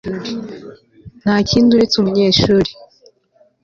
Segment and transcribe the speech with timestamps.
[1.21, 2.71] Ntakindi uretse umunyeshuri